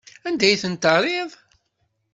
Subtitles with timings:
[0.27, 1.31] Anda ay tent-terriḍ?